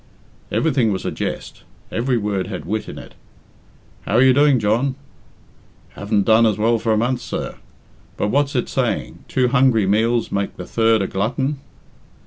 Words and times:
Everything 0.51 0.91
was 0.91 1.05
a 1.05 1.11
jest 1.11 1.61
every 1.91 2.17
word 2.17 2.47
had 2.47 2.65
wit 2.65 2.89
in 2.89 2.97
it. 2.97 3.13
"How 4.07 4.15
are 4.15 4.21
you 4.23 4.33
doing, 4.33 4.57
John?" 4.57 4.95
"Haven't 5.89 6.23
done 6.25 6.47
as 6.47 6.57
well 6.57 6.79
for 6.79 6.91
a 6.91 6.97
month, 6.97 7.21
sir; 7.21 7.59
but 8.17 8.29
what's 8.29 8.55
it 8.55 8.67
saying, 8.67 9.23
two 9.27 9.49
hungry 9.49 9.85
meals 9.85 10.31
make 10.31 10.57
the 10.57 10.65
third 10.65 11.03
a 11.03 11.07
glutton." 11.07 11.59